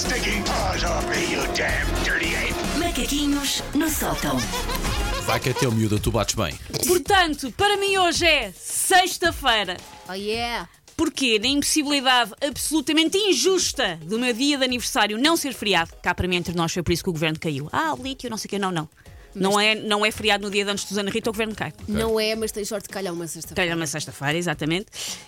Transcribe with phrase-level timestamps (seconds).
[0.00, 2.54] stinking paws off me, you damn dirty ape!
[2.78, 4.38] Macaquinhos no sótão.
[5.26, 6.58] Vai que é teu miúdo, tu bates bem.
[6.86, 9.76] Portanto, para mim hoje é sexta-feira.
[10.08, 10.66] Oh yeah!
[10.96, 11.38] Porquê?
[11.38, 15.92] Na impossibilidade absolutamente injusta do meu dia de aniversário não ser feriado.
[16.02, 17.68] Cá para mim, entre nós, foi por isso que o governo caiu.
[17.70, 18.58] Ah, o lítio, não sei o quê.
[18.58, 18.88] Não, não.
[19.34, 21.72] Não é, não é feriado no dia de antes de Susana Rita, o governo cai.
[21.86, 23.54] Não é, mas tens sorte de calhar uma sexta-feira.
[23.70, 24.86] Calha uma sexta-feira, exatamente.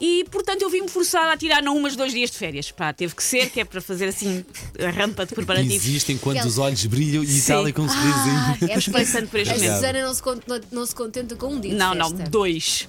[0.00, 2.70] E, portanto, eu vi-me forçada a tirar não umas dois dias de férias.
[2.72, 4.44] Pá, teve que ser, que é para fazer assim
[4.84, 5.74] a rampa de preparativos.
[5.76, 7.52] Existe enquanto Aquela- os olhos brilham e Sim.
[7.52, 8.70] tal e com um sorrisinho.
[8.70, 9.74] É Mas pensando por este A momento.
[9.74, 10.40] Susana não se, con-
[10.72, 11.70] não se contenta com um dia.
[11.70, 12.30] de Não, não, festa.
[12.30, 12.88] dois.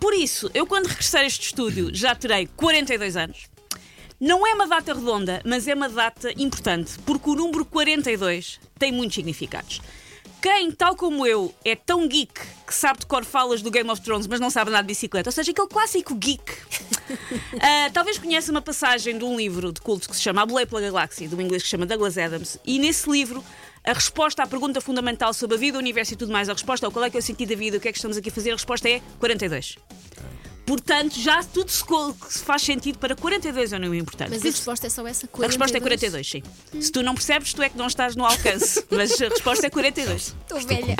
[0.00, 3.46] Por isso, eu quando regressar a este estúdio já terei 42 anos.
[4.20, 8.90] Não é uma data redonda, mas é uma data importante, porque o número 42 tem
[8.90, 9.80] muitos significados.
[10.40, 12.32] Quem, tal como eu, é tão geek
[12.66, 15.28] que sabe de cor falas do Game of Thrones, mas não sabe andar de bicicleta,
[15.28, 16.44] ou seja, aquele clássico geek,
[17.60, 20.66] ah, talvez conheça uma passagem de um livro de culto que se chama A Boleia
[20.66, 23.42] pela Galáxia, de um inglês que se chama Douglas Adams, e nesse livro
[23.84, 26.86] a resposta à pergunta fundamental sobre a vida, o universo e tudo mais, a resposta
[26.86, 28.28] ao qual é que é o sentido da vida, o que é que estamos aqui
[28.28, 29.76] a fazer, a resposta é 42.
[30.68, 34.28] Portanto, já tudo se faz sentido para 42 é um número importante.
[34.32, 35.26] Mas a resposta é só essa?
[35.26, 36.42] a resposta é 42, sim.
[36.78, 38.84] Se tu não percebes, tu é que não estás no alcance.
[38.92, 40.34] Mas a resposta é 42.
[40.42, 40.94] Estou velha.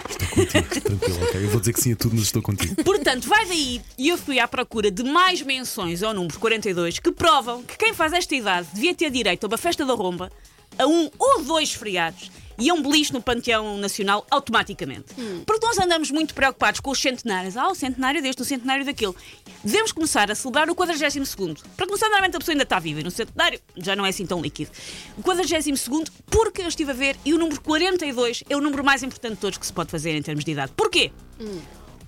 [0.51, 1.45] Tranquilo, ok.
[1.45, 2.83] Eu vou dizer que sim a tudo, mas estou contigo.
[2.83, 7.13] Portanto, vai daí e eu fui à procura de mais menções ao número 42 que
[7.13, 10.31] provam que quem faz esta idade devia ter direito a uma festa da romba,
[10.79, 15.15] a um ou dois feriados e a um beliche no Panteão Nacional automaticamente.
[15.47, 17.57] Porque nós andamos muito preocupados com os centenários.
[17.57, 19.15] Ah, o centenário deste, o centenário daquele.
[19.63, 21.29] Devemos começar a celebrar o 42
[21.77, 24.27] Para começar, normalmente a pessoa ainda está viva e no centenário já não é assim
[24.27, 24.71] tão líquido.
[25.17, 25.79] O 42
[26.27, 29.41] porque eu estive a ver e o número 42 é o número mais importante de
[29.41, 30.73] todos que se pode fazer em termos de idade.
[30.77, 31.13] Porquê?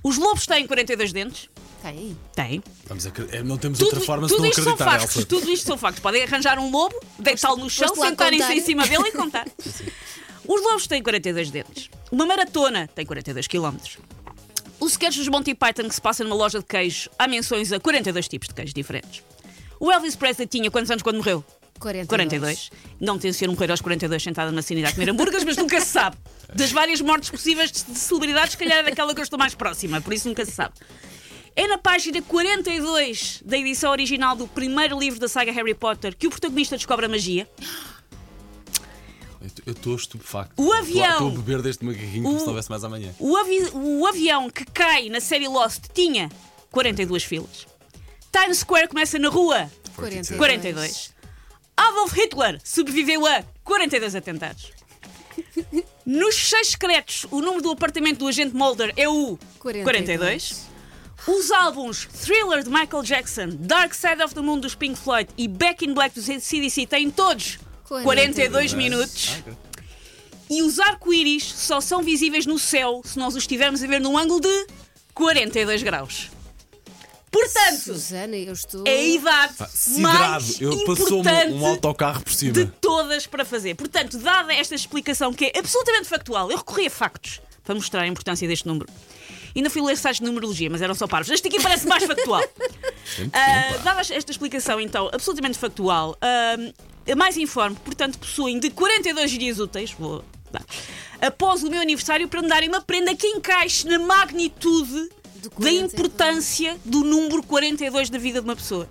[0.02, 1.48] Os lobos têm 42 dentes?
[1.82, 2.16] Tem.
[2.34, 2.62] Têm.
[2.86, 3.12] Vamos a...
[3.32, 5.16] é, Não temos Tudo, outra forma de tudo não isto são acreditar, factos.
[5.16, 5.28] Elsa.
[5.28, 6.00] Tudo isto são factos.
[6.02, 9.46] Podem arranjar um lobo, deitá-lo no chão, sentarem-se em cima dele e contar.
[10.50, 11.88] Os lobos têm 42 dentes.
[12.10, 13.76] Uma maratona tem 42 km.
[14.80, 17.78] O sketch dos Monty Python que se passa numa loja de queijo há menções a
[17.78, 19.22] 42 tipos de queijos diferentes.
[19.78, 21.44] O Elvis Presley tinha quantos anos quando morreu?
[21.78, 22.08] 42.
[22.08, 22.70] 42.
[23.00, 26.16] Não tenciono morrer aos 42 sentada na cinema a comer hambúrgueres, mas nunca se sabe.
[26.52, 30.00] Das várias mortes possíveis de celebridades, se calhar é daquela que eu estou mais próxima,
[30.00, 30.74] por isso nunca se sabe.
[31.54, 36.26] É na página 42 da edição original do primeiro livro da saga Harry Potter que
[36.26, 37.48] o protagonista descobre a magia.
[39.66, 40.52] Eu- estou estupefacto.
[40.62, 41.12] O avião.
[41.12, 43.14] Estou a beber deste macaquinho como se não houvesse mais amanhã.
[43.18, 46.30] O, avi- o avião que cai na série Lost tinha
[46.70, 47.66] 42 filas.
[48.32, 50.38] Times Square começa na rua 42.
[50.38, 51.14] 42.
[51.76, 54.70] Adolf Hitler sobreviveu a 42 atentados.
[56.04, 59.84] Nos seis secretos, o número do apartamento do agente Mulder é o 42.
[59.84, 60.70] 42.
[61.26, 65.46] Os álbuns Thriller de Michael Jackson, Dark Side of the Moon dos Pink Floyd e
[65.46, 67.58] Back in Black do CDC têm todos
[68.04, 69.30] 42 minutos.
[69.36, 69.52] Ah, ok.
[70.50, 74.18] E os arco-íris só são visíveis no céu se nós os estivermos a ver num
[74.18, 74.66] ângulo de
[75.14, 76.28] 42 graus.
[77.30, 78.82] Portanto, Susana, eu estou.
[78.84, 80.18] é a idade Siderado.
[80.18, 82.52] mais Eu passou-me importante um autocarro por cima.
[82.52, 83.76] de todas para fazer.
[83.76, 88.06] Portanto, dada esta explicação que é absolutamente factual, eu recorri a factos para mostrar a
[88.08, 88.88] importância deste número.
[89.54, 91.30] Ainda fui ler sites de numerologia, mas eram só parvos.
[91.30, 92.42] Este aqui parece mais factual.
[93.16, 96.56] Sempre Ah, dada esta explicação, então, absolutamente factual, ah,
[97.14, 100.64] mais informe, portanto, possuem de 42 dias úteis, vou dar,
[101.20, 105.10] após o meu aniversário, para me darem uma prenda que encaixe na magnitude
[105.42, 105.92] da 42.
[105.92, 108.88] importância do número 42 da vida de uma pessoa.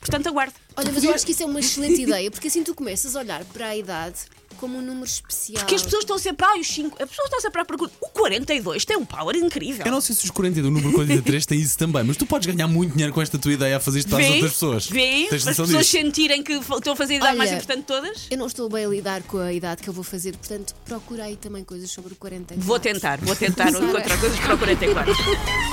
[0.00, 0.54] Portanto, aguarde.
[0.76, 3.20] Olha, mas eu acho que isso é uma excelente ideia, porque assim tu começas a
[3.20, 4.20] olhar para a idade
[4.54, 5.58] como um número especial.
[5.58, 7.90] Porque as pessoas estão sempre, ah, os 5, as pessoas estão sempre à procura.
[8.00, 9.84] O 42 tem um power incrível.
[9.84, 12.46] Eu não sei se os 42, o número 43 tem isso também, mas tu podes
[12.52, 14.86] ganhar muito dinheiro com esta tua ideia a fazer isto para as outras pessoas.
[14.86, 15.28] Vês?
[15.28, 15.90] Tens As pessoas disso?
[15.90, 18.26] sentirem que estão a fazer a idade Olha, mais importante de todas?
[18.30, 21.24] Eu não estou bem a lidar com a idade que eu vou fazer, portanto, procura
[21.24, 22.64] aí também coisas sobre o 44.
[22.64, 25.14] Vou tentar, vou tentar encontrar coisas para o 44.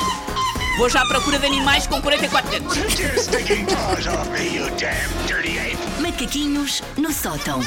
[0.77, 2.75] Vou já à procura de animais com 44 dentes.
[2.75, 5.77] Take your stinking paws off me, you damn dirty ape!
[6.01, 7.61] Macaquinhos no sótão.